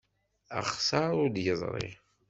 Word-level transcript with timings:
Axessar 0.59 1.09
ur 1.21 1.27
d-yeḍri. 1.29 1.91